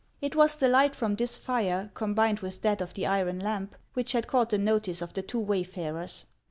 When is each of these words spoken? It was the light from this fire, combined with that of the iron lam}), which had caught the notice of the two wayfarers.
It 0.19 0.35
was 0.35 0.55
the 0.55 0.67
light 0.67 0.95
from 0.95 1.15
this 1.15 1.37
fire, 1.37 1.91
combined 1.93 2.39
with 2.39 2.63
that 2.63 2.81
of 2.81 2.95
the 2.95 3.05
iron 3.05 3.37
lam}), 3.37 3.69
which 3.93 4.13
had 4.13 4.25
caught 4.25 4.49
the 4.49 4.57
notice 4.57 4.99
of 4.99 5.13
the 5.13 5.21
two 5.21 5.37
wayfarers. 5.37 6.25